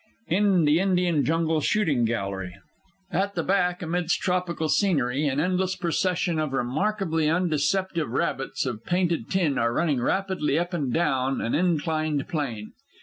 [0.29, 2.55] IN THE INDIAN JUNGLE SHOOTING GALLERY.
[3.13, 9.29] _At the back, amidst tropical scenery, an endless procession of remarkably undeceptive rabbits of painted
[9.29, 12.71] tin are running rapidly up and down an inclined plane.